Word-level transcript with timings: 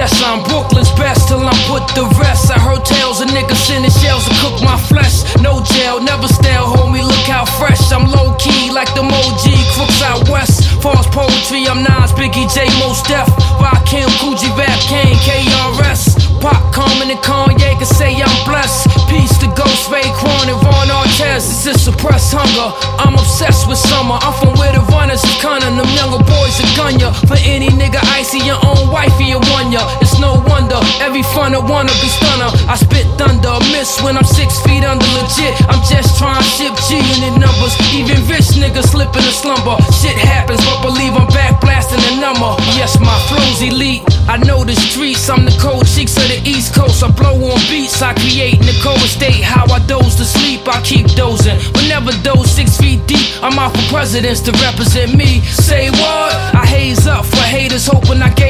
Yes, 0.00 0.16
I'm 0.24 0.42
Brooklyn's 0.44 0.88
best 0.96 1.28
till 1.28 1.44
I'm 1.44 1.60
put 1.68 1.84
the 1.92 2.08
rest. 2.16 2.50
I 2.50 2.58
heard 2.58 2.86
tales 2.86 3.20
of 3.20 3.28
niggas 3.28 3.60
sending 3.68 3.90
shells 3.90 4.24
to 4.24 4.32
cook 4.40 4.56
my 4.64 4.80
flesh. 4.88 5.28
No 5.44 5.60
jail, 5.60 6.00
never 6.00 6.26
stale, 6.26 6.72
homie, 6.72 7.04
look 7.04 7.28
how 7.28 7.44
fresh. 7.44 7.92
I'm 7.92 8.08
low 8.08 8.32
key 8.40 8.72
like 8.72 8.88
the 8.96 9.04
OG 9.04 9.44
crooks 9.76 10.00
out 10.00 10.26
west. 10.32 10.64
False 10.80 11.04
poetry, 11.12 11.68
I'm 11.68 11.84
Nas, 11.84 12.16
Biggie, 12.16 12.48
J, 12.48 12.64
Mos 12.80 13.02
Def. 13.04 13.28
Rakim, 13.60 14.08
Kool 14.24 14.40
G, 14.40 14.48
Rap, 14.56 14.72
Kane, 14.88 15.20
KRS. 15.20 16.16
Pop, 16.40 16.72
Common, 16.72 17.12
and 17.12 17.20
Kanye 17.20 17.76
can 17.76 17.84
say 17.84 18.16
I'm 18.16 18.32
blessed. 18.48 18.88
Peace 19.12 19.36
to 19.44 19.46
Ghost, 19.52 19.92
Raekwon, 19.92 20.48
and 20.48 20.56
Ron 20.64 20.88
Artest. 20.88 21.44
This 21.60 21.76
is 21.76 21.84
suppressed 21.84 22.32
hunger. 22.32 22.72
I'm 22.96 23.12
obsessed 23.12 23.68
with 23.68 23.76
summer. 23.76 24.16
I'm 24.24 24.32
from 24.40 24.56
where 24.56 24.72
the 24.72 24.80
runners 24.88 25.20
is 25.22 25.36
cunning. 25.44 25.76
Them 25.76 25.84
younger 25.92 26.24
boys 26.24 26.56
are 26.64 26.72
gun 26.80 26.96
ya. 26.98 27.12
For 27.28 27.36
any 27.44 27.68
nigga 27.68 28.00
icy, 28.16 28.40
your 28.40 28.56
own 28.64 28.88
wifey, 28.88 29.36
you 29.36 29.40
ya. 29.72 29.82
It's 30.02 30.18
no 30.18 30.42
wonder. 30.46 30.78
Every 31.00 31.22
funner 31.34 31.62
wanna 31.62 31.94
be 32.02 32.08
stunner. 32.10 32.50
I 32.68 32.76
spit 32.76 33.06
thunder, 33.16 33.54
miss 33.70 34.02
when 34.02 34.16
I'm 34.16 34.26
six 34.26 34.58
feet 34.66 34.84
under 34.84 35.06
legit. 35.16 35.54
I'm 35.70 35.80
just 35.86 36.18
trying 36.18 36.42
to 36.42 36.44
ship 36.44 36.74
G 36.86 36.98
unit 36.98 37.38
numbers. 37.38 37.74
Even 37.94 38.18
rich 38.26 38.58
niggas 38.58 38.90
slip 38.90 39.14
in 39.14 39.24
a 39.24 39.34
slumber. 39.34 39.78
Shit 40.02 40.18
happens, 40.18 40.60
but 40.66 40.82
believe 40.82 41.14
I'm 41.14 41.28
back 41.28 41.60
blasting 41.60 42.02
the 42.10 42.20
number. 42.20 42.50
Yes, 42.76 42.98
my 43.00 43.16
flow's 43.30 43.62
elite. 43.62 44.02
I 44.28 44.36
know 44.36 44.64
the 44.64 44.74
streets. 44.74 45.28
I'm 45.30 45.44
the 45.44 45.56
cold 45.58 45.86
cheeks 45.86 46.16
of 46.16 46.26
the 46.28 46.40
East 46.44 46.74
Coast. 46.74 47.02
I 47.02 47.10
blow 47.10 47.34
on 47.34 47.60
beats. 47.70 48.02
I 48.02 48.14
create 48.14 48.58
in 48.60 48.66
the 48.66 48.78
cold 48.82 49.00
state. 49.00 49.42
How 49.42 49.64
I 49.72 49.78
doze 49.86 50.16
to 50.16 50.24
sleep. 50.24 50.66
I 50.66 50.80
keep 50.82 51.06
dozing. 51.14 51.58
Whenever 51.78 52.12
those 52.22 52.50
six 52.50 52.76
feet 52.76 53.06
deep, 53.06 53.26
I'm 53.42 53.58
out 53.58 53.72
for 53.74 53.86
presidents 53.94 54.40
to 54.42 54.52
represent 54.62 55.14
me. 55.14 55.40
Say 55.40 55.90
what? 55.90 56.30
I 56.54 56.64
haze 56.66 57.06
up 57.06 57.24
for 57.24 57.42
haters 57.42 57.86
hoping 57.86 58.22
I 58.22 58.30
gave. 58.34 58.49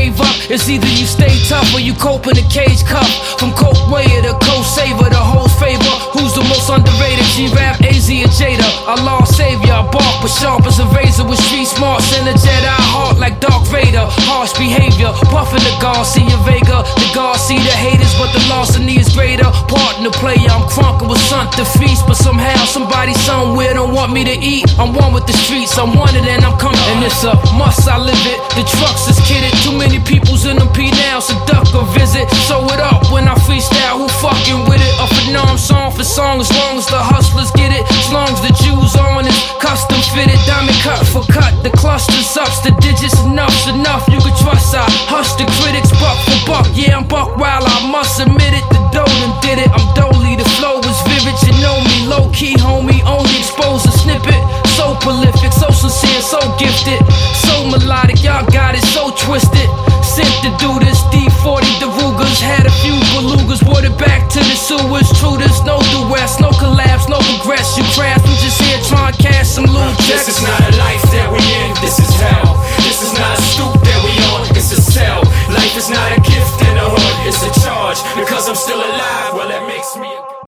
It's 0.50 0.66
either 0.68 0.90
you 0.98 1.06
stay 1.06 1.30
tough 1.46 1.70
or 1.70 1.78
you 1.78 1.94
cope 1.94 2.26
in 2.26 2.34
a 2.34 2.42
cage 2.50 2.82
cuff. 2.82 3.06
From 3.38 3.54
Coke 3.54 3.78
Wayer 3.86 4.18
to 4.26 4.34
Coke 4.42 4.66
Saver, 4.66 5.06
the 5.06 5.14
host 5.14 5.54
favor. 5.62 5.94
Who's 6.10 6.34
the 6.34 6.42
most 6.50 6.66
underrated? 6.66 7.22
G 7.38 7.46
Rap, 7.54 7.78
AZ, 7.86 8.10
or 8.10 8.26
Jada. 8.34 8.66
Allah 8.90 9.22
savior, 9.30 9.78
I 9.78 9.86
bark, 9.86 10.16
but 10.18 10.26
sharp 10.26 10.66
as 10.66 10.82
a 10.82 10.90
razor 10.90 11.22
with 11.22 11.38
street 11.38 11.70
smarts 11.70 12.10
and 12.18 12.26
a 12.26 12.34
Jedi 12.34 12.66
heart 12.90 13.22
like 13.22 13.38
Darth 13.38 13.70
Vader. 13.70 14.02
Harsh 14.26 14.50
behavior, 14.58 15.14
puffing 15.30 15.62
the 15.62 15.70
Garcia 15.78 16.34
Vega. 16.42 16.82
The 16.98 17.08
guards 17.14 17.46
see 17.46 17.62
the 17.62 17.70
haters, 17.70 18.10
but 18.18 18.34
the 18.34 18.42
me 18.82 18.98
is 18.98 19.14
greater. 19.14 19.46
Partner 19.70 20.10
player, 20.18 20.50
I'm 20.50 20.66
crunking 20.66 21.08
with 21.08 21.22
something 21.30 21.64
feast, 21.78 22.06
but 22.06 22.18
somehow 22.18 22.58
somebody 22.66 23.14
somewhere 23.14 23.74
don't 23.74 23.94
want 23.94 24.12
me 24.12 24.24
to 24.24 24.36
eat. 24.42 24.66
I'm 24.78 24.92
one 24.94 25.14
with 25.14 25.26
the 25.26 25.36
streets, 25.46 25.78
I'm 25.78 25.94
wanted 25.94 26.26
and 26.26 26.42
I'm 26.44 26.58
coming. 26.58 26.80
And 26.90 27.04
it's 27.06 27.22
a 27.22 27.38
must, 27.54 27.86
I 27.86 27.98
live 27.98 28.18
it. 28.26 28.38
The 28.58 28.64
Now, 31.20 31.26
so 31.26 31.36
duck 31.44 31.68
a 31.76 31.84
visit. 31.92 32.32
Show 32.48 32.64
it 32.72 32.80
up 32.80 33.12
when 33.12 33.28
I 33.28 33.36
freestyle, 33.44 34.00
who 34.00 34.08
fucking 34.24 34.64
with 34.64 34.80
it? 34.80 34.94
A 34.96 35.06
phenom 35.12 35.58
song 35.60 35.92
for 35.92 36.02
song, 36.02 36.40
as 36.40 36.48
long 36.48 36.80
as 36.80 36.88
the 36.88 36.96
hustlers 36.96 37.52
get 37.52 37.76
it. 37.76 37.84
As 37.92 38.08
long 38.08 38.32
as 38.32 38.40
the 38.40 38.48
Jews 38.64 38.96
on 38.96 39.28
it, 39.28 39.36
custom 39.60 40.00
fitted, 40.16 40.40
diamond 40.48 40.80
cut 40.80 41.04
for 41.04 41.20
cut. 41.28 41.52
The 41.60 41.68
clusters 41.76 42.32
ups, 42.40 42.64
the 42.64 42.72
digits 42.80 43.20
enough's 43.20 43.68
enough. 43.68 44.08
You 44.08 44.16
can 44.16 44.32
trust 44.40 44.72
I 44.72 44.88
hush 45.12 45.36
the 45.36 45.44
critics, 45.60 45.92
buck 46.00 46.16
for 46.24 46.40
buck. 46.48 46.66
Yeah, 46.72 46.96
I'm 46.96 47.04
buck 47.04 47.36
wild, 47.36 47.68
I 47.68 47.92
must 47.92 48.16
admit 48.24 48.56
it. 48.56 48.64
The 48.72 48.80
Dolan 48.88 49.32
did 49.44 49.60
it, 49.60 49.68
I'm 49.76 49.84
Dolly, 49.92 50.40
the 50.40 50.48
flow 50.56 50.80
is 50.80 51.00
vivid. 51.04 51.36
You 51.44 51.52
know 51.60 51.76
me, 51.84 52.08
low 52.08 52.32
key, 52.32 52.56
homie, 52.56 53.04
only 53.04 53.36
expose 53.36 53.84
a 53.84 53.92
snippet. 53.92 54.40
So 54.72 54.96
prolific, 55.04 55.49
in 64.40 64.48
the 64.48 64.56
sewers, 64.56 65.08
true, 65.20 65.36
there's 65.36 65.60
no 65.62 65.78
duress, 65.92 66.40
no 66.40 66.50
collapse, 66.56 67.08
no 67.08 67.20
regress. 67.36 67.76
You 67.76 67.84
crash, 67.92 68.20
we 68.24 68.32
just 68.40 68.60
here 68.60 68.80
trying 68.88 69.12
to 69.12 69.18
cash 69.20 69.48
some 69.48 69.68
loot. 69.68 69.92
Uh, 69.92 70.08
this 70.08 70.28
is 70.28 70.40
not 70.40 70.60
a 70.64 70.72
life 70.80 71.04
that 71.12 71.28
we 71.28 71.40
in, 71.60 71.76
this 71.84 72.00
is 72.00 72.10
hell. 72.16 72.56
This 72.80 73.04
is 73.04 73.12
not 73.12 73.36
a 73.36 73.42
stoop 73.42 73.76
that 73.76 74.00
we 74.00 74.12
on, 74.32 74.48
it's 74.56 74.72
a 74.72 74.80
cell. 74.80 75.20
Life 75.52 75.76
is 75.76 75.90
not 75.90 76.08
a 76.16 76.20
gift 76.24 76.56
in 76.64 76.74
a 76.76 76.86
hood, 76.88 77.16
it's 77.28 77.42
a 77.44 77.52
charge. 77.60 78.00
Because 78.16 78.48
I'm 78.48 78.56
still 78.56 78.80
alive, 78.80 79.34
well, 79.36 79.48
that 79.48 79.66
makes 79.68 79.96
me 79.96 80.29